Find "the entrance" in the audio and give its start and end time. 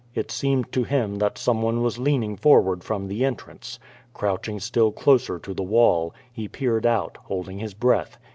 3.07-3.77